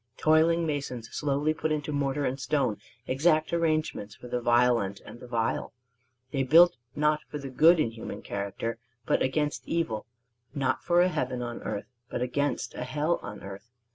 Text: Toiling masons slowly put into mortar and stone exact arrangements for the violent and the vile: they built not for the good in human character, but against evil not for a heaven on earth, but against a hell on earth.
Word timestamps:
Toiling 0.17 0.65
masons 0.65 1.07
slowly 1.11 1.53
put 1.53 1.71
into 1.71 1.91
mortar 1.91 2.25
and 2.25 2.39
stone 2.39 2.77
exact 3.05 3.53
arrangements 3.53 4.15
for 4.15 4.27
the 4.27 4.41
violent 4.41 4.99
and 5.01 5.19
the 5.19 5.27
vile: 5.27 5.73
they 6.31 6.41
built 6.41 6.75
not 6.95 7.21
for 7.29 7.37
the 7.37 7.51
good 7.51 7.79
in 7.79 7.91
human 7.91 8.23
character, 8.23 8.79
but 9.05 9.21
against 9.21 9.67
evil 9.67 10.07
not 10.55 10.81
for 10.83 11.01
a 11.01 11.07
heaven 11.07 11.43
on 11.43 11.61
earth, 11.61 11.85
but 12.09 12.23
against 12.23 12.73
a 12.73 12.83
hell 12.83 13.19
on 13.21 13.43
earth. 13.43 13.69